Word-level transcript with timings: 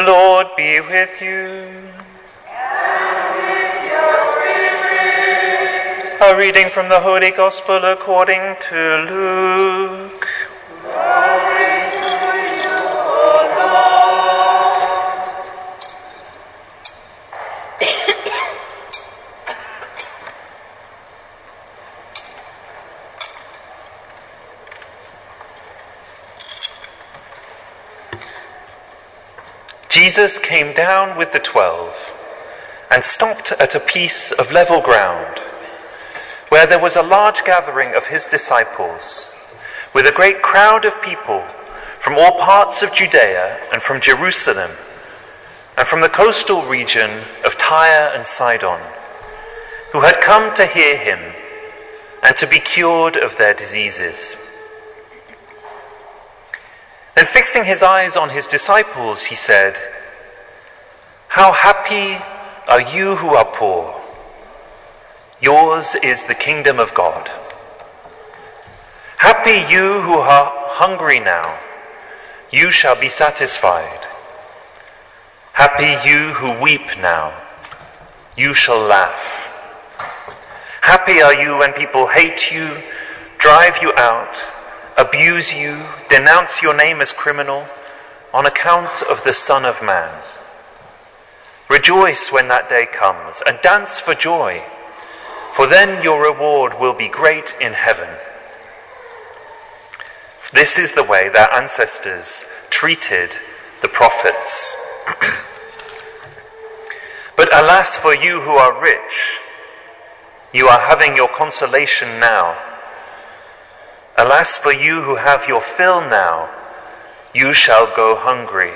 The 0.00 0.06
Lord 0.06 0.46
be 0.56 0.80
with 0.80 1.20
you. 1.20 1.28
And 1.28 1.84
with 3.36 3.84
your 3.92 4.16
spirit. 4.32 6.16
A 6.22 6.32
reading 6.38 6.70
from 6.70 6.88
the 6.88 7.00
Holy 7.00 7.30
Gospel 7.30 7.84
according 7.84 8.56
to 8.60 9.06
Luke. 9.10 10.09
Jesus 30.10 30.40
came 30.40 30.74
down 30.74 31.16
with 31.16 31.30
the 31.30 31.38
twelve 31.38 31.94
and 32.90 33.04
stopped 33.04 33.52
at 33.52 33.76
a 33.76 33.86
piece 33.94 34.32
of 34.32 34.50
level 34.50 34.80
ground 34.80 35.38
where 36.48 36.66
there 36.66 36.80
was 36.80 36.96
a 36.96 37.02
large 37.16 37.44
gathering 37.44 37.94
of 37.94 38.08
his 38.08 38.26
disciples 38.26 39.32
with 39.94 40.08
a 40.08 40.12
great 40.12 40.42
crowd 40.42 40.84
of 40.84 41.00
people 41.00 41.44
from 42.00 42.18
all 42.18 42.40
parts 42.40 42.82
of 42.82 42.92
Judea 42.92 43.68
and 43.72 43.80
from 43.80 44.00
Jerusalem 44.00 44.72
and 45.78 45.86
from 45.86 46.00
the 46.00 46.08
coastal 46.08 46.62
region 46.62 47.22
of 47.44 47.56
Tyre 47.56 48.10
and 48.12 48.26
Sidon 48.26 48.80
who 49.92 50.00
had 50.00 50.20
come 50.20 50.52
to 50.56 50.66
hear 50.66 50.96
him 50.96 51.20
and 52.24 52.34
to 52.34 52.48
be 52.48 52.58
cured 52.58 53.16
of 53.16 53.36
their 53.36 53.54
diseases. 53.54 54.44
Then, 57.14 57.26
fixing 57.26 57.62
his 57.62 57.84
eyes 57.84 58.16
on 58.16 58.30
his 58.30 58.48
disciples, 58.48 59.26
he 59.26 59.36
said, 59.36 59.76
How 61.30 61.52
happy 61.52 62.20
are 62.66 62.80
you 62.80 63.14
who 63.14 63.36
are 63.36 63.44
poor! 63.44 63.94
Yours 65.40 65.94
is 66.02 66.24
the 66.24 66.34
kingdom 66.34 66.80
of 66.80 66.92
God. 66.92 67.30
Happy 69.16 69.62
you 69.72 70.02
who 70.02 70.14
are 70.14 70.50
hungry 70.70 71.20
now, 71.20 71.56
you 72.50 72.72
shall 72.72 73.00
be 73.00 73.08
satisfied. 73.08 74.08
Happy 75.52 75.94
you 76.04 76.34
who 76.34 76.60
weep 76.60 76.98
now, 76.98 77.32
you 78.36 78.52
shall 78.52 78.80
laugh. 78.80 79.46
Happy 80.80 81.22
are 81.22 81.34
you 81.34 81.58
when 81.58 81.72
people 81.74 82.08
hate 82.08 82.50
you, 82.50 82.82
drive 83.38 83.78
you 83.80 83.92
out, 83.96 84.36
abuse 84.98 85.54
you, 85.54 85.80
denounce 86.08 86.60
your 86.60 86.76
name 86.76 87.00
as 87.00 87.12
criminal 87.12 87.68
on 88.34 88.46
account 88.46 89.00
of 89.02 89.22
the 89.22 89.32
Son 89.32 89.64
of 89.64 89.80
Man. 89.80 90.10
Rejoice 91.70 92.32
when 92.32 92.48
that 92.48 92.68
day 92.68 92.84
comes 92.84 93.44
and 93.46 93.56
dance 93.62 94.00
for 94.00 94.12
joy, 94.12 94.60
for 95.54 95.68
then 95.68 96.02
your 96.02 96.20
reward 96.20 96.80
will 96.80 96.94
be 96.94 97.08
great 97.08 97.54
in 97.60 97.74
heaven. 97.74 98.08
This 100.52 100.80
is 100.80 100.94
the 100.94 101.04
way 101.04 101.28
their 101.28 101.48
ancestors 101.54 102.50
treated 102.70 103.36
the 103.82 103.88
prophets. 103.88 104.76
but 107.36 107.54
alas 107.54 107.96
for 107.96 108.16
you 108.16 108.40
who 108.40 108.50
are 108.50 108.82
rich, 108.82 109.38
you 110.52 110.66
are 110.66 110.80
having 110.80 111.14
your 111.14 111.28
consolation 111.28 112.18
now. 112.18 112.58
Alas 114.18 114.58
for 114.58 114.72
you 114.72 115.02
who 115.02 115.14
have 115.14 115.46
your 115.46 115.60
fill 115.60 116.00
now, 116.00 116.50
you 117.32 117.52
shall 117.52 117.86
go 117.94 118.16
hungry. 118.16 118.74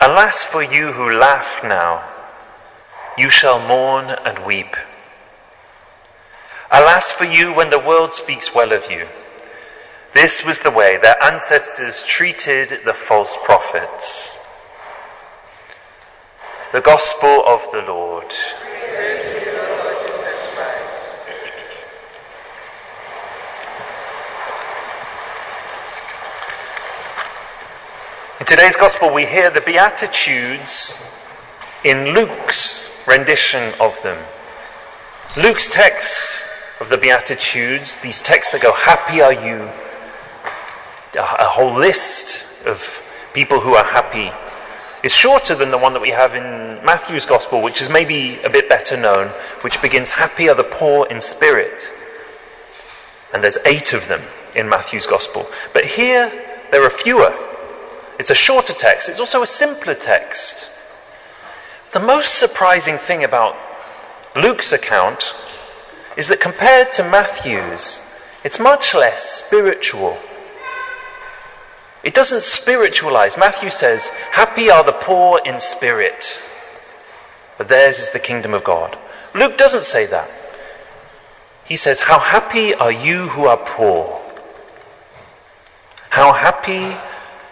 Alas 0.00 0.44
for 0.44 0.62
you 0.62 0.92
who 0.92 1.10
laugh 1.10 1.62
now, 1.64 2.04
you 3.16 3.30
shall 3.30 3.58
mourn 3.66 4.10
and 4.24 4.44
weep. 4.44 4.76
Alas 6.70 7.10
for 7.10 7.24
you 7.24 7.52
when 7.52 7.70
the 7.70 7.78
world 7.78 8.12
speaks 8.12 8.54
well 8.54 8.72
of 8.72 8.90
you. 8.90 9.06
This 10.12 10.44
was 10.44 10.60
the 10.60 10.70
way 10.70 10.96
their 10.96 11.22
ancestors 11.22 12.02
treated 12.06 12.80
the 12.84 12.92
false 12.92 13.36
prophets. 13.44 14.36
The 16.72 16.80
Gospel 16.80 17.44
of 17.46 17.66
the 17.72 17.82
Lord. 17.82 18.32
In 28.46 28.50
today's 28.50 28.76
Gospel, 28.76 29.12
we 29.12 29.26
hear 29.26 29.50
the 29.50 29.60
Beatitudes 29.60 31.20
in 31.82 32.14
Luke's 32.14 33.04
rendition 33.08 33.74
of 33.80 34.00
them. 34.04 34.24
Luke's 35.36 35.68
text 35.68 36.44
of 36.78 36.88
the 36.88 36.96
Beatitudes, 36.96 37.96
these 38.02 38.22
texts 38.22 38.52
that 38.52 38.62
go, 38.62 38.72
Happy 38.72 39.20
are 39.20 39.32
you, 39.32 39.68
a 41.18 41.48
whole 41.48 41.76
list 41.76 42.64
of 42.66 43.02
people 43.34 43.58
who 43.58 43.74
are 43.74 43.82
happy, 43.82 44.30
is 45.02 45.12
shorter 45.12 45.56
than 45.56 45.72
the 45.72 45.78
one 45.78 45.92
that 45.92 46.00
we 46.00 46.10
have 46.10 46.36
in 46.36 46.44
Matthew's 46.84 47.26
Gospel, 47.26 47.60
which 47.60 47.82
is 47.82 47.90
maybe 47.90 48.40
a 48.42 48.48
bit 48.48 48.68
better 48.68 48.96
known, 48.96 49.26
which 49.62 49.82
begins, 49.82 50.10
Happy 50.10 50.48
are 50.48 50.54
the 50.54 50.62
poor 50.62 51.08
in 51.08 51.20
spirit. 51.20 51.90
And 53.34 53.42
there's 53.42 53.58
eight 53.66 53.92
of 53.92 54.06
them 54.06 54.20
in 54.54 54.68
Matthew's 54.68 55.08
Gospel. 55.08 55.48
But 55.72 55.84
here, 55.84 56.30
there 56.70 56.84
are 56.84 56.90
fewer. 56.90 57.34
It's 58.18 58.30
a 58.30 58.34
shorter 58.34 58.72
text, 58.72 59.08
it's 59.08 59.20
also 59.20 59.42
a 59.42 59.46
simpler 59.46 59.94
text. 59.94 60.70
The 61.92 62.00
most 62.00 62.34
surprising 62.34 62.98
thing 62.98 63.24
about 63.24 63.56
Luke's 64.34 64.72
account 64.72 65.34
is 66.16 66.28
that 66.28 66.40
compared 66.40 66.92
to 66.94 67.02
Matthew's, 67.02 68.02
it's 68.42 68.58
much 68.58 68.94
less 68.94 69.44
spiritual. 69.44 70.18
It 72.02 72.14
doesn't 72.14 72.42
spiritualize. 72.42 73.36
Matthew 73.36 73.70
says, 73.70 74.08
Happy 74.30 74.70
are 74.70 74.84
the 74.84 74.92
poor 74.92 75.40
in 75.44 75.58
spirit, 75.58 76.42
but 77.58 77.68
theirs 77.68 77.98
is 77.98 78.10
the 78.12 78.18
kingdom 78.18 78.54
of 78.54 78.62
God. 78.62 78.96
Luke 79.34 79.58
doesn't 79.58 79.82
say 79.82 80.06
that. 80.06 80.30
He 81.64 81.76
says, 81.76 82.00
How 82.00 82.18
happy 82.18 82.74
are 82.74 82.92
you 82.92 83.28
who 83.28 83.46
are 83.46 83.56
poor? 83.56 84.20
How 86.10 86.32
happy 86.32 86.96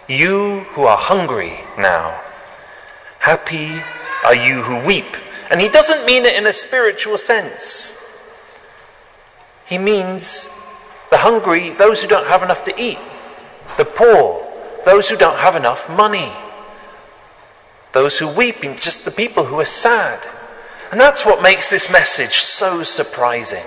you 0.07 0.61
who 0.71 0.83
are 0.83 0.97
hungry 0.97 1.59
now. 1.77 2.21
Happy 3.19 3.81
are 4.23 4.35
you 4.35 4.61
who 4.61 4.85
weep. 4.85 5.17
And 5.49 5.59
he 5.61 5.69
doesn't 5.69 6.05
mean 6.05 6.25
it 6.25 6.35
in 6.35 6.47
a 6.47 6.53
spiritual 6.53 7.17
sense. 7.17 8.01
He 9.65 9.77
means 9.77 10.51
the 11.09 11.17
hungry, 11.17 11.71
those 11.71 12.01
who 12.01 12.07
don't 12.07 12.27
have 12.27 12.43
enough 12.43 12.63
to 12.65 12.81
eat. 12.81 12.99
The 13.77 13.85
poor, 13.85 14.45
those 14.85 15.09
who 15.09 15.15
don't 15.15 15.37
have 15.37 15.55
enough 15.55 15.89
money. 15.89 16.31
Those 17.93 18.17
who 18.17 18.27
weep, 18.27 18.61
just 18.61 19.05
the 19.05 19.11
people 19.11 19.45
who 19.45 19.59
are 19.59 19.65
sad. 19.65 20.27
And 20.91 20.99
that's 20.99 21.25
what 21.25 21.41
makes 21.41 21.69
this 21.69 21.91
message 21.91 22.35
so 22.35 22.83
surprising. 22.83 23.65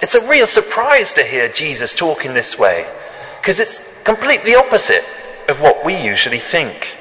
It's 0.00 0.14
a 0.14 0.28
real 0.28 0.46
surprise 0.46 1.12
to 1.14 1.22
hear 1.22 1.48
Jesus 1.48 1.94
talk 1.94 2.24
in 2.24 2.34
this 2.34 2.58
way, 2.58 2.86
because 3.40 3.60
it's 3.60 4.02
completely 4.02 4.54
opposite 4.54 5.04
of 5.48 5.60
what 5.60 5.84
we 5.84 5.96
usually 5.96 6.38
think. 6.38 6.96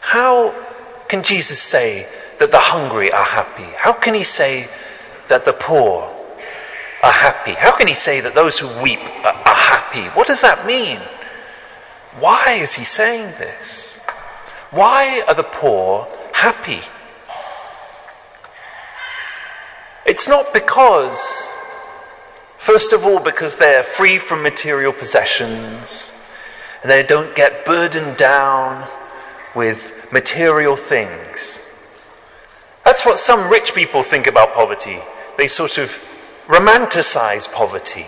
How 0.00 0.54
can 1.08 1.22
Jesus 1.22 1.60
say 1.60 2.06
that 2.38 2.50
the 2.50 2.58
hungry 2.58 3.10
are 3.12 3.24
happy? 3.24 3.68
How 3.76 3.92
can 3.92 4.14
he 4.14 4.22
say 4.22 4.68
that 5.28 5.44
the 5.44 5.52
poor 5.52 6.12
are 7.02 7.12
happy? 7.12 7.52
How 7.52 7.76
can 7.76 7.86
he 7.88 7.94
say 7.94 8.20
that 8.20 8.34
those 8.34 8.58
who 8.58 8.68
weep 8.82 9.00
are, 9.24 9.34
happy? 9.44 10.06
What 10.16 10.26
does 10.26 10.40
that 10.42 10.66
mean? 10.66 10.98
Why 12.20 12.58
is 12.60 12.74
he 12.74 12.84
saying 12.84 13.32
this? 13.38 13.98
Why 14.70 15.22
are 15.28 15.34
the 15.34 15.42
poor 15.42 16.06
happy? 16.32 16.80
It's 20.04 20.28
not 20.28 20.52
because, 20.52 21.48
first 22.58 22.92
of 22.92 23.04
all, 23.04 23.18
because 23.18 23.56
they're 23.56 23.82
free 23.82 24.18
from 24.18 24.42
material 24.42 24.92
possessions 24.92 26.15
and 26.86 26.92
they 26.92 27.02
don't 27.02 27.34
get 27.34 27.64
burdened 27.64 28.16
down 28.16 28.86
with 29.56 29.92
material 30.12 30.76
things. 30.76 31.68
That's 32.84 33.04
what 33.04 33.18
some 33.18 33.50
rich 33.50 33.74
people 33.74 34.04
think 34.04 34.28
about 34.28 34.54
poverty. 34.54 34.98
They 35.36 35.48
sort 35.48 35.78
of 35.78 35.90
romanticize 36.46 37.52
poverty. 37.52 38.06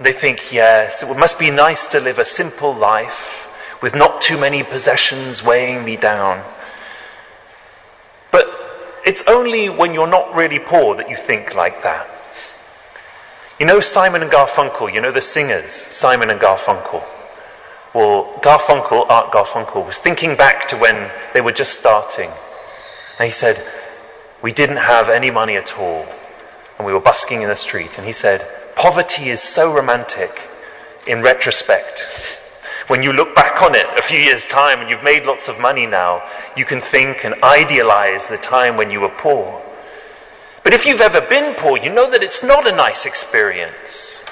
They 0.00 0.10
think, 0.10 0.52
yes, 0.52 1.04
it 1.04 1.16
must 1.16 1.38
be 1.38 1.52
nice 1.52 1.86
to 1.86 2.00
live 2.00 2.18
a 2.18 2.24
simple 2.24 2.74
life 2.74 3.48
with 3.80 3.94
not 3.94 4.20
too 4.20 4.40
many 4.40 4.64
possessions 4.64 5.44
weighing 5.44 5.84
me 5.84 5.96
down. 5.96 6.44
But 8.32 8.50
it's 9.06 9.22
only 9.28 9.68
when 9.68 9.94
you're 9.94 10.08
not 10.08 10.34
really 10.34 10.58
poor 10.58 10.96
that 10.96 11.08
you 11.08 11.14
think 11.16 11.54
like 11.54 11.84
that. 11.84 12.08
You 13.60 13.66
know 13.66 13.78
Simon 13.78 14.22
and 14.22 14.32
Garfunkel, 14.32 14.92
you 14.92 15.00
know 15.00 15.12
the 15.12 15.22
singers, 15.22 15.70
Simon 15.70 16.30
and 16.30 16.40
Garfunkel. 16.40 17.04
Well, 17.94 18.24
Garfunkel, 18.42 19.08
Art 19.08 19.30
Garfunkel, 19.30 19.86
was 19.86 19.98
thinking 19.98 20.36
back 20.36 20.66
to 20.68 20.76
when 20.76 21.12
they 21.32 21.40
were 21.40 21.52
just 21.52 21.78
starting. 21.78 22.28
And 23.20 23.26
he 23.26 23.30
said, 23.30 23.64
We 24.42 24.52
didn't 24.52 24.78
have 24.78 25.08
any 25.08 25.30
money 25.30 25.56
at 25.56 25.78
all. 25.78 26.04
And 26.76 26.86
we 26.86 26.92
were 26.92 27.00
busking 27.00 27.42
in 27.42 27.48
the 27.48 27.54
street. 27.54 27.96
And 27.96 28.04
he 28.04 28.12
said, 28.12 28.44
Poverty 28.74 29.28
is 29.28 29.40
so 29.40 29.72
romantic 29.72 30.50
in 31.06 31.22
retrospect. 31.22 32.40
When 32.88 33.04
you 33.04 33.12
look 33.12 33.34
back 33.34 33.62
on 33.62 33.76
it 33.76 33.86
a 33.96 34.02
few 34.02 34.18
years' 34.18 34.48
time 34.48 34.80
and 34.80 34.90
you've 34.90 35.04
made 35.04 35.24
lots 35.24 35.46
of 35.46 35.60
money 35.60 35.86
now, 35.86 36.28
you 36.56 36.64
can 36.64 36.80
think 36.80 37.24
and 37.24 37.40
idealize 37.44 38.26
the 38.26 38.36
time 38.36 38.76
when 38.76 38.90
you 38.90 39.00
were 39.00 39.08
poor. 39.08 39.62
But 40.64 40.74
if 40.74 40.84
you've 40.84 41.00
ever 41.00 41.20
been 41.20 41.54
poor, 41.54 41.78
you 41.78 41.90
know 41.90 42.10
that 42.10 42.24
it's 42.24 42.42
not 42.42 42.66
a 42.66 42.74
nice 42.74 43.06
experience. 43.06 44.26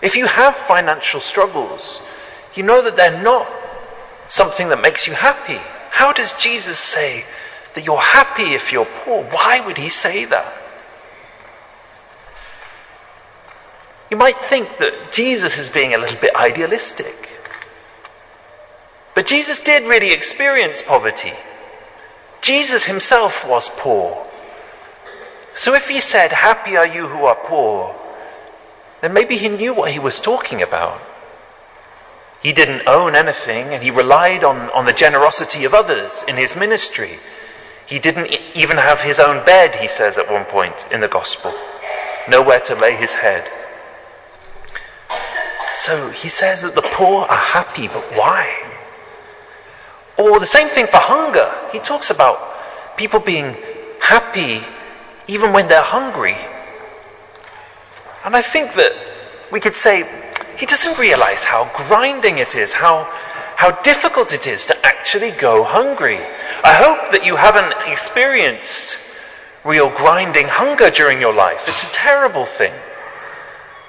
If 0.00 0.16
you 0.16 0.26
have 0.26 0.56
financial 0.56 1.20
struggles, 1.20 2.02
you 2.54 2.62
know 2.62 2.82
that 2.82 2.96
they're 2.96 3.22
not 3.22 3.48
something 4.28 4.68
that 4.68 4.80
makes 4.80 5.06
you 5.06 5.14
happy. 5.14 5.60
How 5.90 6.12
does 6.12 6.32
Jesus 6.34 6.78
say 6.78 7.24
that 7.74 7.84
you're 7.84 7.98
happy 7.98 8.54
if 8.54 8.72
you're 8.72 8.84
poor? 8.84 9.24
Why 9.24 9.60
would 9.60 9.78
he 9.78 9.88
say 9.88 10.24
that? 10.26 10.54
You 14.10 14.16
might 14.16 14.36
think 14.36 14.76
that 14.78 15.10
Jesus 15.10 15.56
is 15.58 15.70
being 15.70 15.94
a 15.94 15.98
little 15.98 16.20
bit 16.20 16.34
idealistic. 16.34 17.30
But 19.14 19.26
Jesus 19.26 19.62
did 19.62 19.88
really 19.88 20.12
experience 20.12 20.82
poverty. 20.82 21.32
Jesus 22.42 22.84
himself 22.84 23.46
was 23.46 23.68
poor. 23.68 24.26
So 25.54 25.74
if 25.74 25.88
he 25.88 26.00
said, 26.00 26.32
Happy 26.32 26.76
are 26.76 26.86
you 26.86 27.08
who 27.08 27.24
are 27.24 27.36
poor, 27.36 27.94
then 29.00 29.12
maybe 29.12 29.36
he 29.36 29.48
knew 29.48 29.74
what 29.74 29.92
he 29.92 29.98
was 29.98 30.20
talking 30.20 30.62
about. 30.62 31.00
He 32.42 32.52
didn't 32.52 32.88
own 32.88 33.14
anything 33.14 33.72
and 33.72 33.82
he 33.82 33.90
relied 33.90 34.42
on, 34.42 34.68
on 34.70 34.84
the 34.84 34.92
generosity 34.92 35.64
of 35.64 35.74
others 35.74 36.24
in 36.26 36.36
his 36.36 36.56
ministry. 36.56 37.18
He 37.86 37.98
didn't 37.98 38.34
even 38.54 38.78
have 38.78 39.02
his 39.02 39.20
own 39.20 39.44
bed, 39.44 39.76
he 39.76 39.88
says 39.88 40.18
at 40.18 40.30
one 40.30 40.44
point 40.44 40.86
in 40.90 41.00
the 41.00 41.08
Gospel. 41.08 41.54
Nowhere 42.28 42.60
to 42.60 42.74
lay 42.74 42.96
his 42.96 43.12
head. 43.12 43.48
So 45.74 46.10
he 46.10 46.28
says 46.28 46.62
that 46.62 46.74
the 46.74 46.82
poor 46.82 47.26
are 47.26 47.36
happy, 47.36 47.88
but 47.88 48.04
why? 48.16 48.50
Or 50.18 50.38
the 50.38 50.46
same 50.46 50.68
thing 50.68 50.86
for 50.86 50.98
hunger. 50.98 51.52
He 51.72 51.78
talks 51.78 52.10
about 52.10 52.38
people 52.96 53.20
being 53.20 53.56
happy 54.00 54.62
even 55.26 55.52
when 55.52 55.68
they're 55.68 55.82
hungry. 55.82 56.36
And 58.24 58.36
I 58.36 58.42
think 58.42 58.74
that 58.74 58.92
we 59.50 59.60
could 59.60 59.74
say 59.74 60.02
he 60.56 60.66
doesn't 60.66 60.98
realize 60.98 61.42
how 61.42 61.70
grinding 61.76 62.38
it 62.38 62.54
is, 62.54 62.72
how, 62.72 63.08
how 63.56 63.70
difficult 63.82 64.32
it 64.32 64.46
is 64.46 64.66
to 64.66 64.86
actually 64.86 65.30
go 65.32 65.64
hungry. 65.64 66.18
I 66.64 66.74
hope 66.74 67.12
that 67.12 67.24
you 67.24 67.36
haven't 67.36 67.74
experienced 67.90 68.98
real 69.64 69.90
grinding 69.90 70.48
hunger 70.48 70.90
during 70.90 71.20
your 71.20 71.32
life. 71.32 71.68
It's 71.68 71.84
a 71.84 71.92
terrible 71.92 72.44
thing 72.44 72.74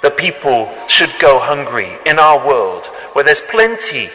that 0.02 0.18
people 0.18 0.74
should 0.88 1.12
go 1.20 1.40
hungry 1.40 1.98
in 2.06 2.20
our 2.20 2.46
world 2.46 2.88
where 3.14 3.24
there's 3.24 3.42
plenty 3.42 4.10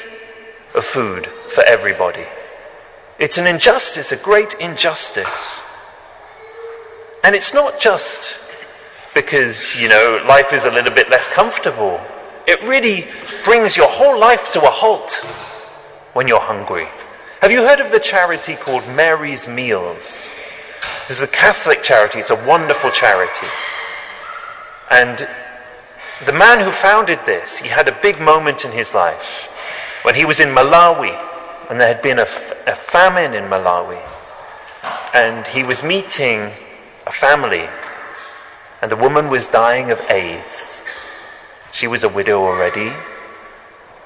of 0.74 0.84
food 0.84 1.26
for 1.50 1.64
everybody. 1.64 2.24
It's 3.18 3.38
an 3.38 3.46
injustice, 3.46 4.12
a 4.12 4.16
great 4.16 4.54
injustice. 4.60 5.62
And 7.24 7.34
it's 7.34 7.52
not 7.52 7.80
just 7.80 8.38
because, 9.14 9.74
you 9.74 9.88
know, 9.88 10.22
life 10.28 10.52
is 10.52 10.64
a 10.64 10.70
little 10.70 10.94
bit 10.94 11.10
less 11.10 11.26
comfortable. 11.28 12.00
It 12.48 12.62
really 12.62 13.06
brings 13.44 13.76
your 13.76 13.88
whole 13.88 14.18
life 14.18 14.50
to 14.52 14.66
a 14.66 14.70
halt 14.70 15.12
when 16.14 16.26
you're 16.26 16.40
hungry. 16.40 16.88
Have 17.42 17.50
you 17.50 17.60
heard 17.60 17.78
of 17.78 17.92
the 17.92 18.00
charity 18.00 18.56
called 18.56 18.88
Mary's 18.88 19.46
Meals? 19.46 20.32
This 21.06 21.18
is 21.18 21.22
a 21.22 21.30
Catholic 21.30 21.82
charity, 21.82 22.20
it's 22.20 22.30
a 22.30 22.46
wonderful 22.46 22.90
charity. 22.90 23.46
And 24.90 25.28
the 26.24 26.32
man 26.32 26.64
who 26.64 26.72
founded 26.72 27.18
this, 27.26 27.58
he 27.58 27.68
had 27.68 27.86
a 27.86 27.92
big 28.00 28.18
moment 28.18 28.64
in 28.64 28.72
his 28.72 28.94
life 28.94 29.52
when 30.00 30.14
he 30.14 30.24
was 30.24 30.40
in 30.40 30.48
Malawi, 30.48 31.14
and 31.68 31.78
there 31.78 31.88
had 31.88 32.00
been 32.00 32.18
a, 32.18 32.22
f- 32.22 32.66
a 32.66 32.74
famine 32.74 33.34
in 33.34 33.44
Malawi, 33.50 34.00
and 35.12 35.46
he 35.48 35.64
was 35.64 35.82
meeting 35.82 36.50
a 37.06 37.12
family, 37.12 37.68
and 38.80 38.90
the 38.90 38.96
woman 38.96 39.28
was 39.28 39.48
dying 39.48 39.90
of 39.90 40.00
AIDS. 40.10 40.88
She 41.73 41.87
was 41.87 42.05
a 42.05 42.09
widow 42.09 42.43
already, 42.43 42.93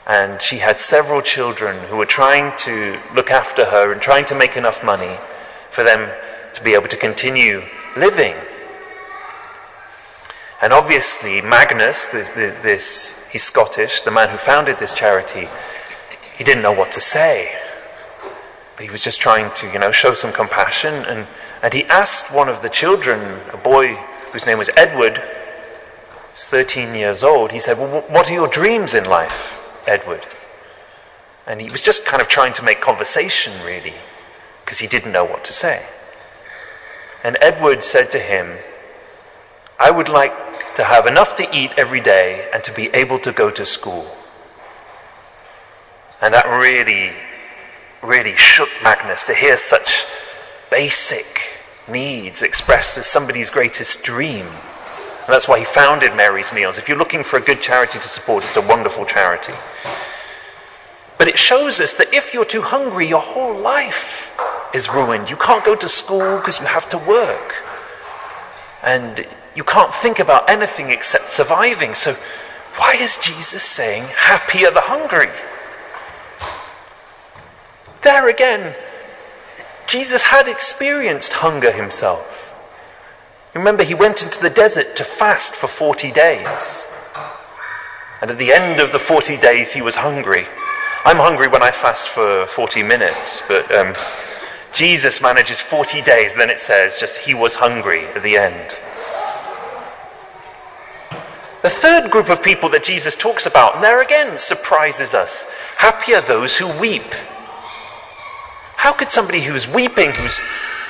and 0.06 0.42
she 0.42 0.58
had 0.58 0.80
several 0.80 1.22
children 1.22 1.78
who 1.88 1.96
were 1.96 2.06
trying 2.06 2.56
to 2.58 2.98
look 3.14 3.30
after 3.30 3.66
her 3.66 3.92
and 3.92 4.02
trying 4.02 4.24
to 4.26 4.34
make 4.34 4.56
enough 4.56 4.82
money 4.82 5.18
for 5.70 5.84
them 5.84 6.10
to 6.54 6.62
be 6.62 6.74
able 6.74 6.88
to 6.88 6.96
continue 6.96 7.62
living. 7.96 8.34
And 10.60 10.72
obviously, 10.72 11.40
Magnus, 11.40 12.06
this, 12.12 12.30
this, 12.30 13.28
he's 13.28 13.42
Scottish, 13.42 14.02
the 14.02 14.10
man 14.10 14.28
who 14.28 14.38
founded 14.38 14.78
this 14.78 14.94
charity, 14.94 15.48
he 16.36 16.44
didn't 16.44 16.62
know 16.62 16.72
what 16.72 16.92
to 16.92 17.00
say. 17.00 17.52
But 18.76 18.84
he 18.84 18.90
was 18.90 19.02
just 19.02 19.20
trying 19.20 19.52
to, 19.54 19.66
you 19.72 19.78
know, 19.78 19.92
show 19.92 20.14
some 20.14 20.32
compassion. 20.32 20.94
And, 21.04 21.26
and 21.62 21.72
he 21.72 21.84
asked 21.84 22.34
one 22.34 22.48
of 22.48 22.62
the 22.62 22.68
children, 22.68 23.40
a 23.52 23.56
boy 23.56 23.94
whose 24.32 24.46
name 24.46 24.58
was 24.58 24.70
Edward, 24.76 25.20
13 26.52 26.94
years 26.94 27.22
old, 27.22 27.50
he 27.50 27.58
said, 27.58 27.78
Well, 27.78 28.02
what 28.08 28.28
are 28.28 28.34
your 28.34 28.46
dreams 28.46 28.92
in 28.92 29.06
life, 29.06 29.58
Edward? 29.86 30.26
And 31.46 31.62
he 31.62 31.70
was 31.70 31.80
just 31.80 32.04
kind 32.04 32.20
of 32.20 32.28
trying 32.28 32.52
to 32.52 32.62
make 32.62 32.82
conversation, 32.82 33.54
really, 33.64 33.94
because 34.62 34.78
he 34.78 34.86
didn't 34.86 35.12
know 35.12 35.24
what 35.24 35.46
to 35.46 35.52
say. 35.54 35.86
And 37.24 37.38
Edward 37.40 37.82
said 37.82 38.10
to 38.10 38.18
him, 38.18 38.58
I 39.80 39.90
would 39.90 40.10
like 40.10 40.74
to 40.74 40.84
have 40.84 41.06
enough 41.06 41.36
to 41.36 41.56
eat 41.56 41.72
every 41.78 42.02
day 42.02 42.50
and 42.52 42.62
to 42.64 42.74
be 42.74 42.88
able 42.88 43.18
to 43.20 43.32
go 43.32 43.50
to 43.50 43.64
school. 43.64 44.06
And 46.20 46.34
that 46.34 46.44
really, 46.44 47.12
really 48.02 48.36
shook 48.36 48.68
Magnus 48.82 49.24
to 49.24 49.32
hear 49.34 49.56
such 49.56 50.04
basic 50.70 51.62
needs 51.88 52.42
expressed 52.42 52.98
as 52.98 53.06
somebody's 53.06 53.48
greatest 53.48 54.04
dream. 54.04 54.48
And 55.24 55.32
that's 55.32 55.46
why 55.46 55.60
he 55.60 55.64
founded 55.64 56.16
Mary's 56.16 56.52
Meals. 56.52 56.78
If 56.78 56.88
you're 56.88 56.98
looking 56.98 57.22
for 57.22 57.38
a 57.38 57.40
good 57.40 57.62
charity 57.62 57.98
to 57.98 58.08
support, 58.08 58.42
it's 58.42 58.56
a 58.56 58.60
wonderful 58.60 59.04
charity. 59.06 59.54
But 61.16 61.28
it 61.28 61.38
shows 61.38 61.80
us 61.80 61.92
that 61.94 62.12
if 62.12 62.34
you're 62.34 62.44
too 62.44 62.62
hungry, 62.62 63.06
your 63.06 63.20
whole 63.20 63.56
life 63.56 64.32
is 64.74 64.88
ruined. 64.88 65.30
You 65.30 65.36
can't 65.36 65.64
go 65.64 65.76
to 65.76 65.88
school 65.88 66.38
because 66.38 66.58
you 66.58 66.66
have 66.66 66.88
to 66.88 66.98
work. 66.98 67.54
And 68.82 69.24
you 69.54 69.62
can't 69.62 69.94
think 69.94 70.18
about 70.18 70.50
anything 70.50 70.90
except 70.90 71.30
surviving. 71.30 71.94
So, 71.94 72.16
why 72.76 72.96
is 72.98 73.16
Jesus 73.18 73.62
saying, 73.62 74.02
Happy 74.16 74.66
are 74.66 74.72
the 74.72 74.80
hungry? 74.80 75.30
There 78.02 78.28
again, 78.28 78.74
Jesus 79.86 80.22
had 80.22 80.48
experienced 80.48 81.34
hunger 81.34 81.70
himself. 81.70 82.31
Remember, 83.54 83.84
he 83.84 83.94
went 83.94 84.22
into 84.22 84.40
the 84.40 84.50
desert 84.50 84.96
to 84.96 85.04
fast 85.04 85.54
for 85.54 85.66
40 85.66 86.10
days. 86.12 86.88
And 88.20 88.30
at 88.30 88.38
the 88.38 88.52
end 88.52 88.80
of 88.80 88.92
the 88.92 88.98
40 88.98 89.36
days, 89.36 89.72
he 89.72 89.82
was 89.82 89.96
hungry. 89.96 90.46
I'm 91.04 91.16
hungry 91.16 91.48
when 91.48 91.62
I 91.62 91.70
fast 91.70 92.08
for 92.08 92.46
40 92.46 92.82
minutes, 92.82 93.42
but 93.48 93.70
um, 93.74 93.94
Jesus 94.72 95.20
manages 95.20 95.60
40 95.60 96.00
days, 96.02 96.32
then 96.34 96.48
it 96.48 96.60
says 96.60 96.96
just 96.96 97.18
he 97.18 97.34
was 97.34 97.54
hungry 97.54 98.06
at 98.06 98.22
the 98.22 98.36
end. 98.36 98.78
The 101.62 101.70
third 101.70 102.10
group 102.10 102.28
of 102.28 102.42
people 102.42 102.68
that 102.70 102.82
Jesus 102.82 103.14
talks 103.14 103.46
about, 103.46 103.74
and 103.74 103.84
there 103.84 104.02
again 104.02 104.38
surprises 104.38 105.14
us 105.14 105.44
happy 105.76 106.14
are 106.14 106.22
those 106.22 106.56
who 106.56 106.68
weep. 106.80 107.14
How 108.76 108.92
could 108.92 109.10
somebody 109.10 109.40
who's 109.40 109.68
weeping, 109.68 110.12
who's, 110.12 110.40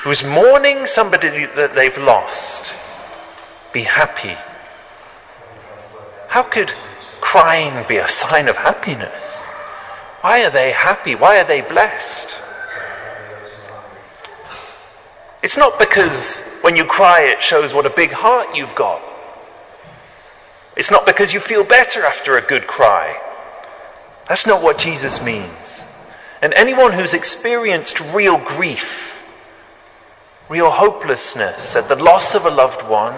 who's 0.03 0.25
mourning 0.25 0.87
somebody 0.87 1.47
that 1.47 1.75
they've 1.75 1.99
lost, 1.99 2.77
be 3.73 3.83
happy? 3.83 4.37
How 6.29 6.43
could 6.43 6.73
crying 7.21 7.87
be 7.87 7.99
a 7.99 8.09
sign 8.09 8.49
of 8.49 8.57
happiness? 8.57 9.47
Why 10.23 10.45
are 10.45 10.51
they 10.51 10.73
happy? 10.73 11.15
Why 11.15 11.41
are 11.41 11.45
they 11.45 11.61
blessed? 11.61 12.37
It's 15.43 15.57
not 15.57 15.79
because 15.79 16.59
when 16.63 16.77
you 16.77 16.85
cry 16.85 17.23
it 17.23 17.43
shows 17.43 17.75
what 17.75 17.87
a 17.87 17.91
big 17.91 18.13
heart 18.13 18.55
you've 18.55 18.75
got. 18.75 19.03
It's 20.77 20.91
not 20.91 21.05
because 21.05 21.33
you 21.33 21.41
feel 21.41 21.65
better 21.65 22.05
after 22.05 22.39
a 22.39 22.43
good 22.43 22.67
cry. 22.67 23.21
That's 24.29 24.47
not 24.47 24.63
what 24.63 24.79
Jesus 24.79 25.23
means. 25.23 25.85
And 26.41 26.55
anyone 26.55 26.93
who's 26.93 27.13
experienced 27.13 28.01
real 28.15 28.39
grief, 28.39 29.12
real 30.49 30.71
hopelessness 30.71 31.77
at 31.77 31.89
the 31.89 31.97
loss 31.97 32.35
of 32.35 32.47
a 32.47 32.51
loved 32.51 32.83
one, 32.89 33.15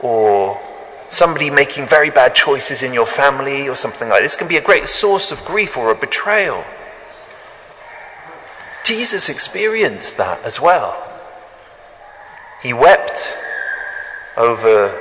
or 0.00 0.60
somebody 1.08 1.48
making 1.48 1.86
very 1.86 2.10
bad 2.10 2.34
choices 2.34 2.82
in 2.82 2.92
your 2.92 3.06
family 3.06 3.68
or 3.68 3.76
something 3.76 4.08
like 4.08 4.22
this 4.22 4.36
can 4.36 4.48
be 4.48 4.56
a 4.56 4.60
great 4.60 4.88
source 4.88 5.30
of 5.30 5.44
grief 5.44 5.76
or 5.76 5.90
a 5.90 5.94
betrayal. 5.94 6.64
Jesus 8.84 9.28
experienced 9.28 10.16
that 10.18 10.42
as 10.44 10.60
well. 10.60 11.00
He 12.62 12.72
wept 12.72 13.38
over 14.36 15.00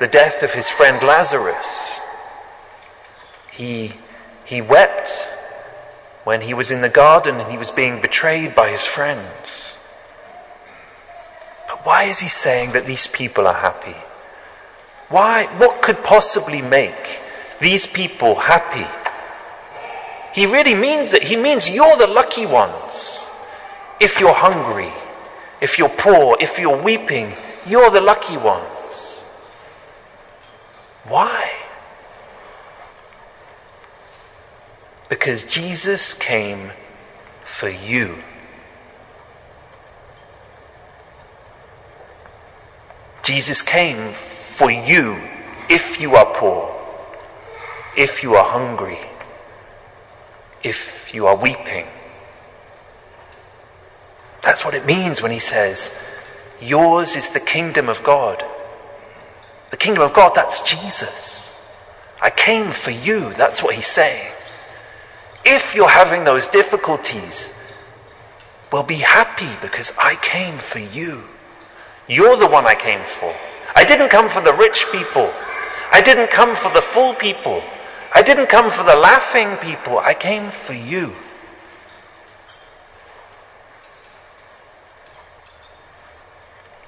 the 0.00 0.08
death 0.08 0.42
of 0.42 0.52
his 0.52 0.68
friend 0.68 1.02
Lazarus. 1.02 2.00
He, 3.50 3.92
he 4.44 4.60
wept 4.60 5.28
when 6.24 6.42
he 6.42 6.52
was 6.52 6.70
in 6.70 6.82
the 6.82 6.88
garden 6.88 7.36
and 7.36 7.50
he 7.50 7.56
was 7.56 7.70
being 7.70 8.00
betrayed 8.00 8.54
by 8.54 8.70
his 8.70 8.84
friends. 8.84 9.73
Why 11.84 12.04
is 12.04 12.18
he 12.18 12.28
saying 12.28 12.72
that 12.72 12.86
these 12.86 13.06
people 13.06 13.46
are 13.46 13.54
happy? 13.54 13.96
Why? 15.10 15.44
What 15.58 15.82
could 15.82 16.02
possibly 16.02 16.62
make 16.62 17.20
these 17.60 17.86
people 17.86 18.34
happy? 18.34 18.86
He 20.34 20.46
really 20.46 20.74
means 20.74 21.14
it. 21.14 21.22
He 21.22 21.36
means 21.36 21.70
you're 21.70 21.96
the 21.96 22.06
lucky 22.06 22.46
ones. 22.46 23.30
If 24.00 24.18
you're 24.18 24.34
hungry, 24.34 24.92
if 25.60 25.78
you're 25.78 25.88
poor, 25.90 26.36
if 26.40 26.58
you're 26.58 26.82
weeping, 26.82 27.32
you're 27.66 27.90
the 27.90 28.00
lucky 28.00 28.36
ones. 28.36 29.24
Why? 31.04 31.52
Because 35.08 35.44
Jesus 35.44 36.14
came 36.14 36.70
for 37.44 37.68
you. 37.68 38.22
Jesus 43.24 43.62
came 43.62 44.12
for 44.12 44.70
you 44.70 45.18
if 45.68 45.98
you 46.00 46.14
are 46.14 46.26
poor, 46.26 46.70
if 47.94 48.22
you 48.22 48.34
are 48.34 48.44
hungry, 48.44 48.98
if 50.62 51.14
you 51.14 51.26
are 51.26 51.34
weeping. 51.34 51.86
That's 54.42 54.62
what 54.62 54.74
it 54.74 54.84
means 54.84 55.22
when 55.22 55.30
he 55.32 55.38
says, 55.38 55.98
Yours 56.60 57.16
is 57.16 57.30
the 57.30 57.40
kingdom 57.40 57.88
of 57.88 58.02
God. 58.02 58.44
The 59.70 59.78
kingdom 59.78 60.02
of 60.02 60.12
God, 60.12 60.32
that's 60.34 60.60
Jesus. 60.60 61.50
I 62.20 62.28
came 62.28 62.70
for 62.70 62.90
you. 62.90 63.32
That's 63.32 63.62
what 63.62 63.74
he's 63.74 63.86
saying. 63.86 64.30
If 65.46 65.74
you're 65.74 65.88
having 65.88 66.24
those 66.24 66.46
difficulties, 66.46 67.58
well, 68.70 68.82
be 68.82 68.96
happy 68.96 69.48
because 69.62 69.96
I 69.98 70.16
came 70.16 70.58
for 70.58 70.78
you. 70.78 71.24
You're 72.08 72.36
the 72.36 72.46
one 72.46 72.66
I 72.66 72.74
came 72.74 73.02
for. 73.04 73.34
I 73.74 73.84
didn't 73.84 74.10
come 74.10 74.28
for 74.28 74.40
the 74.40 74.52
rich 74.52 74.86
people. 74.92 75.32
I 75.92 76.00
didn't 76.00 76.30
come 76.30 76.54
for 76.56 76.70
the 76.72 76.82
full 76.82 77.14
people. 77.14 77.62
I 78.14 78.22
didn't 78.22 78.48
come 78.48 78.70
for 78.70 78.84
the 78.84 78.96
laughing 78.96 79.56
people. 79.56 79.98
I 79.98 80.14
came 80.14 80.50
for 80.50 80.74
you. 80.74 81.12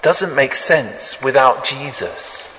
Doesn't 0.03 0.37
make 0.37 0.55
sense 0.55 1.23
without 1.23 1.65
Jesus. 1.65 2.57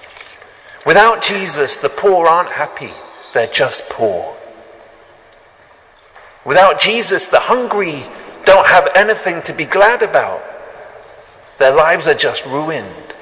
Without 0.86 1.22
Jesus, 1.22 1.78
the 1.78 1.90
poor 1.90 2.28
aren't 2.28 2.52
happy, 2.52 2.92
they're 3.34 3.48
just 3.48 3.90
poor. 3.90 4.36
Without 6.46 6.80
Jesus, 6.80 7.28
the 7.28 7.40
hungry 7.42 8.04
don't 8.46 8.68
have 8.68 8.90
anything 8.96 9.42
to 9.44 9.54
be 9.54 9.66
glad 9.66 10.02
about. 10.02 10.42
Their 11.58 11.74
lives 11.74 12.08
are 12.08 12.14
just 12.14 12.46
ruined. 12.46 13.16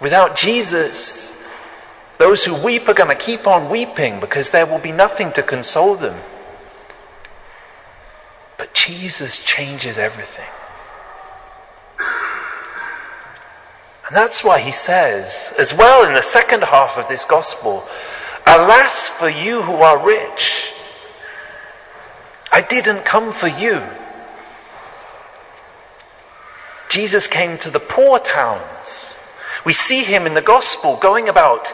Without 0.00 0.36
Jesus, 0.36 1.44
those 2.18 2.44
who 2.44 2.54
weep 2.54 2.88
are 2.88 2.94
going 2.94 3.10
to 3.10 3.22
keep 3.24 3.46
on 3.46 3.70
weeping 3.70 4.20
because 4.20 4.50
there 4.50 4.66
will 4.66 4.78
be 4.78 4.92
nothing 4.92 5.32
to 5.32 5.42
console 5.42 5.94
them. 5.94 6.18
But 8.56 8.72
Jesus 8.72 9.42
changes 9.42 9.98
everything. 9.98 10.48
And 14.06 14.14
that's 14.14 14.44
why 14.44 14.58
he 14.58 14.70
says, 14.70 15.54
as 15.58 15.74
well 15.74 16.06
in 16.06 16.14
the 16.14 16.22
second 16.22 16.62
half 16.62 16.98
of 16.98 17.08
this 17.08 17.24
gospel, 17.24 17.86
Alas 18.46 19.08
for 19.08 19.28
you 19.28 19.62
who 19.62 19.74
are 19.76 20.04
rich. 20.04 20.72
I 22.52 22.60
didn't 22.60 23.04
come 23.04 23.32
for 23.32 23.48
you. 23.48 23.82
Jesus 26.94 27.26
came 27.26 27.58
to 27.58 27.70
the 27.70 27.80
poor 27.80 28.18
towns 28.18 29.18
we 29.64 29.72
see 29.72 30.04
him 30.04 30.26
in 30.26 30.34
the 30.34 30.42
gospel 30.42 30.96
going 30.96 31.28
about 31.28 31.72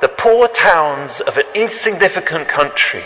the 0.00 0.08
poor 0.08 0.46
towns 0.48 1.20
of 1.20 1.36
an 1.36 1.44
insignificant 1.54 2.48
country, 2.48 3.02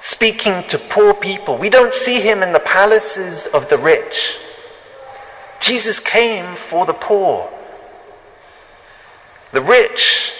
speaking 0.00 0.64
to 0.68 0.78
poor 0.78 1.14
people. 1.14 1.56
We 1.56 1.70
don't 1.70 1.92
see 1.92 2.20
him 2.20 2.42
in 2.42 2.52
the 2.52 2.60
palaces 2.60 3.46
of 3.46 3.68
the 3.68 3.78
rich. 3.78 4.38
Jesus 5.60 6.00
came 6.00 6.56
for 6.56 6.84
the 6.84 6.92
poor. 6.92 7.48
The 9.52 9.62
rich 9.62 10.32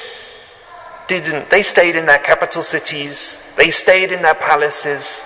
didn't, 1.06 1.50
they 1.50 1.62
stayed 1.62 1.94
in 1.94 2.06
their 2.06 2.18
capital 2.18 2.62
cities, 2.62 3.52
they 3.56 3.70
stayed 3.70 4.10
in 4.10 4.22
their 4.22 4.34
palaces. 4.34 5.22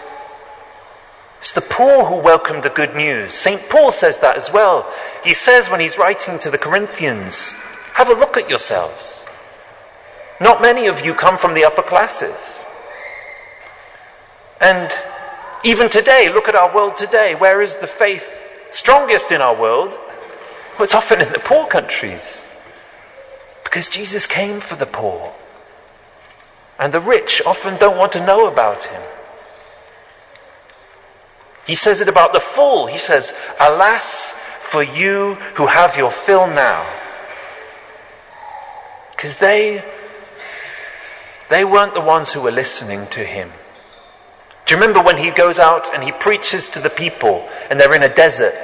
It's 1.40 1.52
the 1.52 1.61
poor 1.61 2.04
who 2.04 2.16
welcome 2.16 2.62
the 2.62 2.71
good 2.71 2.97
news. 2.97 3.33
St. 3.35 3.68
Paul 3.68 3.92
says 3.92 4.18
that 4.21 4.37
as 4.37 4.52
well. 4.52 4.92
He 5.23 5.35
says 5.35 5.71
when 5.71 5.80
he's 5.80 5.99
writing 5.99 6.38
to 6.40 6.50
the 6.50 6.59
Corinthians, 6.59 7.52
have 7.95 8.09
a 8.09 8.14
look 8.14 8.37
at 8.37 8.49
yourselves. 8.49 9.28
Not 10.40 10.62
many 10.62 10.87
of 10.87 11.04
you 11.04 11.14
come 11.14 11.38
from 11.38 11.54
the 11.54 11.64
upper 11.64 11.83
classes. 11.83 12.66
And 14.61 14.90
even 15.64 15.88
today, 15.88 16.30
look 16.33 16.49
at 16.49 16.54
our 16.57 16.75
world 16.75 16.97
today. 16.97 17.35
Where 17.35 17.61
is 17.61 17.76
the 17.76 17.87
faith 17.87 18.28
strongest 18.71 19.30
in 19.30 19.40
our 19.40 19.54
world? 19.54 19.90
Well, 19.90 20.85
it's 20.85 20.95
often 20.95 21.21
in 21.21 21.33
the 21.33 21.38
poor 21.38 21.66
countries. 21.66 22.52
Because 23.62 23.88
Jesus 23.88 24.26
came 24.26 24.61
for 24.61 24.76
the 24.76 24.87
poor. 24.87 25.35
And 26.78 26.92
the 26.92 27.00
rich 27.00 27.42
often 27.45 27.76
don't 27.76 27.99
want 27.99 28.12
to 28.12 28.25
know 28.25 28.47
about 28.47 28.85
him. 28.85 29.02
He 31.68 31.75
says 31.75 32.00
it 32.00 32.08
about 32.08 32.32
the 32.32 32.40
full. 32.40 32.87
He 32.87 32.98
says, 32.98 33.38
Alas 33.60 34.30
for 34.32 34.82
you 34.82 35.34
who 35.54 35.66
have 35.66 35.98
your 35.98 36.10
fill 36.10 36.46
now. 36.46 36.84
Because 39.10 39.38
they, 39.38 39.84
they 41.50 41.66
weren't 41.66 41.92
the 41.92 42.00
ones 42.00 42.32
who 42.32 42.40
were 42.40 42.50
listening 42.50 43.06
to 43.08 43.20
him. 43.20 43.52
Do 44.64 44.75
you 44.75 44.80
remember 44.80 45.02
when 45.02 45.18
he 45.18 45.30
goes 45.30 45.58
out 45.58 45.92
and 45.92 46.02
he 46.02 46.10
preaches 46.10 46.70
to 46.70 46.80
the 46.80 46.90
people 46.90 47.46
and 47.68 47.78
they're 47.78 47.94
in 47.94 48.02
a 48.02 48.14
desert? 48.14 48.54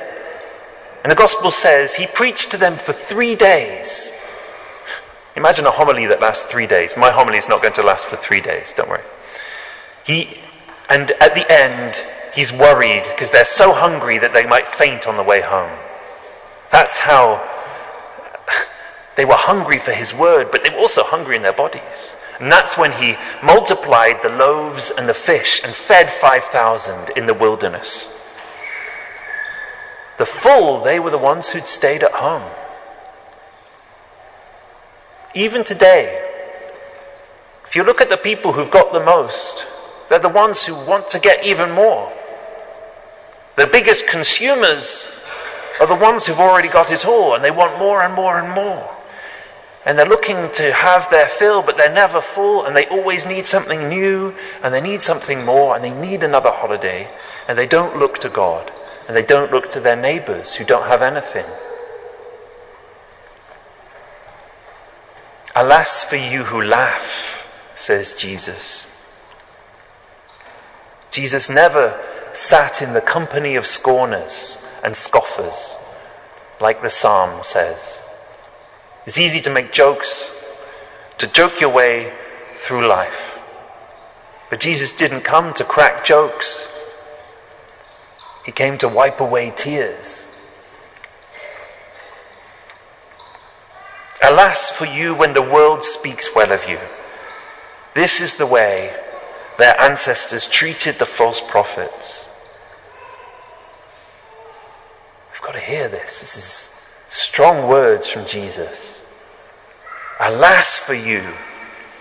And 1.02 1.10
the 1.10 1.16
gospel 1.16 1.50
says 1.50 1.94
he 1.94 2.06
preached 2.06 2.50
to 2.52 2.56
them 2.56 2.76
for 2.76 2.94
three 2.94 3.34
days. 3.34 4.18
Imagine 5.36 5.66
a 5.66 5.70
homily 5.70 6.06
that 6.06 6.22
lasts 6.22 6.50
three 6.50 6.66
days. 6.66 6.96
My 6.96 7.10
homily 7.10 7.36
is 7.36 7.50
not 7.50 7.60
going 7.60 7.74
to 7.74 7.82
last 7.82 8.06
for 8.06 8.16
three 8.16 8.40
days, 8.40 8.72
don't 8.72 8.88
worry. 8.88 9.02
He, 10.06 10.38
and 10.88 11.10
at 11.20 11.34
the 11.34 11.50
end, 11.52 12.02
He's 12.34 12.52
worried 12.52 13.04
because 13.04 13.30
they're 13.30 13.44
so 13.44 13.72
hungry 13.72 14.18
that 14.18 14.32
they 14.32 14.44
might 14.44 14.66
faint 14.66 15.06
on 15.06 15.16
the 15.16 15.22
way 15.22 15.40
home. 15.40 15.78
That's 16.72 16.98
how 16.98 17.48
they 19.16 19.24
were 19.24 19.34
hungry 19.34 19.78
for 19.78 19.92
his 19.92 20.12
word, 20.12 20.48
but 20.50 20.64
they 20.64 20.70
were 20.70 20.78
also 20.78 21.04
hungry 21.04 21.36
in 21.36 21.42
their 21.42 21.52
bodies. 21.52 22.16
And 22.40 22.50
that's 22.50 22.76
when 22.76 22.90
he 22.90 23.16
multiplied 23.42 24.20
the 24.22 24.30
loaves 24.30 24.90
and 24.90 25.08
the 25.08 25.14
fish 25.14 25.62
and 25.62 25.72
fed 25.72 26.10
5,000 26.10 27.16
in 27.16 27.26
the 27.26 27.34
wilderness. 27.34 28.20
The 30.18 30.26
full, 30.26 30.82
they 30.82 30.98
were 30.98 31.10
the 31.10 31.18
ones 31.18 31.50
who'd 31.50 31.66
stayed 31.66 32.02
at 32.02 32.12
home. 32.12 32.50
Even 35.34 35.62
today, 35.62 36.20
if 37.64 37.76
you 37.76 37.84
look 37.84 38.00
at 38.00 38.08
the 38.08 38.16
people 38.16 38.52
who've 38.52 38.70
got 38.70 38.92
the 38.92 39.04
most, 39.04 39.66
they're 40.08 40.18
the 40.18 40.28
ones 40.28 40.64
who 40.66 40.74
want 40.74 41.08
to 41.10 41.18
get 41.18 41.44
even 41.44 41.70
more. 41.72 42.12
The 43.56 43.66
biggest 43.66 44.08
consumers 44.08 45.22
are 45.80 45.86
the 45.86 45.94
ones 45.94 46.26
who've 46.26 46.40
already 46.40 46.68
got 46.68 46.90
it 46.90 47.06
all 47.06 47.34
and 47.34 47.44
they 47.44 47.50
want 47.50 47.78
more 47.78 48.02
and 48.02 48.14
more 48.14 48.38
and 48.38 48.52
more. 48.54 48.90
And 49.86 49.98
they're 49.98 50.06
looking 50.06 50.50
to 50.52 50.72
have 50.72 51.10
their 51.10 51.28
fill, 51.28 51.60
but 51.62 51.76
they're 51.76 51.92
never 51.92 52.22
full, 52.22 52.64
and 52.64 52.74
they 52.74 52.86
always 52.86 53.26
need 53.26 53.44
something 53.44 53.86
new, 53.90 54.34
and 54.62 54.72
they 54.72 54.80
need 54.80 55.02
something 55.02 55.44
more, 55.44 55.74
and 55.74 55.84
they 55.84 55.90
need 55.92 56.22
another 56.22 56.50
holiday, 56.50 57.06
and 57.48 57.58
they 57.58 57.66
don't 57.66 57.98
look 57.98 58.16
to 58.20 58.30
God, 58.30 58.72
and 59.06 59.14
they 59.14 59.22
don't 59.22 59.52
look 59.52 59.70
to 59.72 59.80
their 59.80 59.94
neighbors 59.94 60.54
who 60.54 60.64
don't 60.64 60.86
have 60.86 61.02
anything. 61.02 61.44
Alas 65.54 66.02
for 66.02 66.16
you 66.16 66.44
who 66.44 66.62
laugh, 66.62 67.46
says 67.74 68.14
Jesus. 68.14 68.90
Jesus 71.10 71.50
never 71.50 72.00
sat 72.36 72.82
in 72.82 72.92
the 72.92 73.00
company 73.00 73.56
of 73.56 73.66
scorners 73.66 74.66
and 74.82 74.96
scoffers, 74.96 75.76
like 76.60 76.82
the 76.82 76.90
psalm 76.90 77.42
says. 77.42 78.02
It's 79.06 79.18
easy 79.18 79.40
to 79.42 79.50
make 79.50 79.72
jokes, 79.72 80.32
to 81.18 81.26
joke 81.26 81.60
your 81.60 81.70
way 81.70 82.12
through 82.56 82.86
life. 82.86 83.38
But 84.50 84.60
Jesus 84.60 84.96
didn't 84.96 85.22
come 85.22 85.52
to 85.54 85.64
crack 85.64 86.04
jokes, 86.04 86.70
He 88.44 88.52
came 88.52 88.78
to 88.78 88.88
wipe 88.88 89.20
away 89.20 89.52
tears. 89.54 90.30
Alas 94.22 94.70
for 94.70 94.86
you 94.86 95.14
when 95.14 95.34
the 95.34 95.42
world 95.42 95.82
speaks 95.84 96.34
well 96.34 96.50
of 96.50 96.68
you. 96.68 96.78
This 97.94 98.20
is 98.20 98.36
the 98.36 98.46
way 98.46 98.94
their 99.58 99.80
ancestors 99.80 100.48
treated 100.48 100.98
the 100.98 101.06
false 101.06 101.40
prophets. 101.40 102.28
We've 105.32 105.42
got 105.42 105.52
to 105.52 105.60
hear 105.60 105.88
this. 105.88 106.20
This 106.20 106.36
is 106.36 106.88
strong 107.08 107.68
words 107.68 108.08
from 108.08 108.26
Jesus. 108.26 109.06
Alas 110.20 110.78
for 110.78 110.94
you 110.94 111.22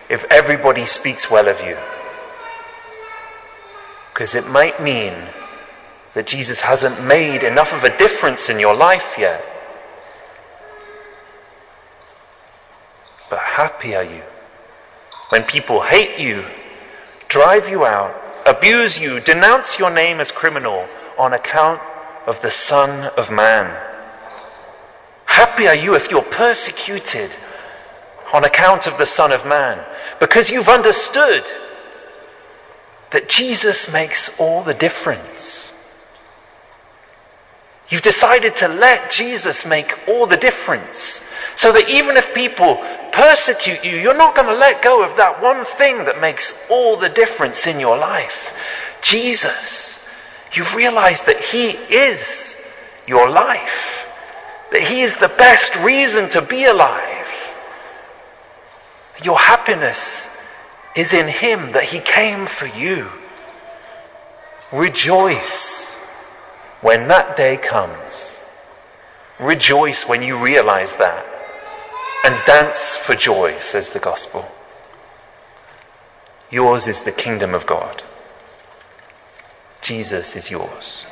if 0.10 0.26
everybody 0.30 0.86
speaks 0.86 1.30
well 1.30 1.48
of 1.48 1.60
you. 1.62 1.78
Because 4.14 4.36
it 4.36 4.48
might 4.48 4.82
mean 4.82 5.14
that 6.14 6.28
Jesus 6.28 6.62
hasn't 6.62 7.04
made 7.06 7.44
enough 7.44 7.74
of 7.74 7.84
a 7.84 7.98
difference 7.98 8.50
in 8.50 8.60
your 8.60 8.76
life 8.76 9.16
yet. 9.18 9.44
But 13.30 13.40
happy 13.40 13.96
are 13.96 14.04
you 14.04 14.22
when 15.30 15.42
people 15.42 15.82
hate 15.82 16.20
you, 16.20 16.46
drive 17.34 17.68
you 17.68 17.84
out, 17.84 18.14
abuse 18.46 19.00
you, 19.02 19.20
denounce 19.20 19.80
your 19.80 19.90
name 19.90 20.20
as 20.20 20.32
criminal 20.32 20.88
on 21.18 21.34
account 21.34 21.82
of 22.28 22.40
the 22.44 22.52
Son 22.52 23.12
of 23.18 23.32
Man. 23.32 23.76
Happy 25.26 25.68
are 25.68 25.74
you 25.74 25.96
if 25.96 26.12
you're 26.12 26.22
persecuted 26.22 27.32
on 28.36 28.44
account 28.44 28.86
of 28.86 28.96
the 29.00 29.06
Son 29.08 29.32
of 29.32 29.48
Man, 29.48 29.84
because 30.20 30.52
you've 30.52 30.70
understood 30.70 31.44
that 33.10 33.30
Jesus 33.30 33.92
makes 33.92 34.40
all 34.40 34.62
the 34.62 34.76
difference. 34.76 35.72
You've 37.90 38.04
decided 38.04 38.56
to 38.58 38.68
let 38.68 39.10
Jesus 39.10 39.66
make 39.66 40.08
all 40.08 40.28
the 40.28 40.38
difference. 40.38 41.33
So 41.56 41.72
that 41.72 41.90
even 41.90 42.18
if 42.18 42.34
people 42.34 42.76
persecute 43.12 43.84
you, 43.84 43.98
you're 43.98 44.18
not 44.18 44.36
going 44.36 44.48
to 44.48 44.60
let 44.60 44.82
go 44.82 45.04
of 45.04 45.16
that 45.18 45.42
one 45.42 45.66
thing 45.66 46.06
that 46.06 46.20
makes 46.20 46.68
all 46.70 46.98
the 46.98 47.10
difference 47.10 47.68
in 47.68 47.80
your 47.80 47.98
life. 47.98 48.54
Jesus. 49.02 50.10
You've 50.54 50.76
realized 50.76 51.26
that 51.26 51.40
He 51.40 51.70
is 51.70 52.60
your 53.08 53.30
life, 53.30 54.06
that 54.72 54.84
He 54.84 55.02
is 55.02 55.18
the 55.18 55.34
best 55.38 55.76
reason 55.78 56.30
to 56.30 56.42
be 56.42 56.66
alive. 56.66 57.28
Your 59.24 59.40
happiness 59.40 60.42
is 60.96 61.14
in 61.14 61.28
Him, 61.28 61.72
that 61.72 61.86
He 61.86 62.00
came 62.00 62.46
for 62.46 62.68
you. 62.68 63.10
Rejoice 64.72 66.08
when 66.82 67.08
that 67.08 67.36
day 67.36 67.58
comes. 67.58 68.44
Rejoice 69.40 70.08
when 70.08 70.22
you 70.22 70.38
realize 70.38 70.96
that 70.98 71.26
and 72.24 72.36
dance 72.46 72.98
for 72.98 73.16
joy, 73.16 73.60
says 73.60 73.94
the 73.94 74.00
gospel. 74.00 74.46
Yours 76.50 76.88
is 76.88 77.04
the 77.04 77.12
kingdom 77.12 77.54
of 77.54 77.66
God. 77.66 78.04
Jesus 79.82 80.36
is 80.36 80.50
yours. 80.50 81.06